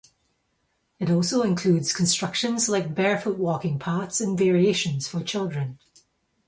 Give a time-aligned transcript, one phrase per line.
[0.97, 5.77] It also includes constructions like barefoot walking paths and variations for children.